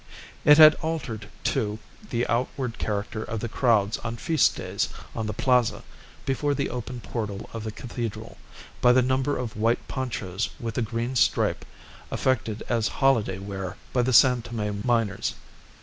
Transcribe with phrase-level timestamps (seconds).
[0.45, 1.77] It had altered, too,
[2.09, 5.83] the outward character of the crowds on feast days on the plaza
[6.25, 8.37] before the open portal of the cathedral,
[8.81, 11.65] by the number of white ponchos with a green stripe
[12.09, 15.35] affected as holiday wear by the San Tome miners.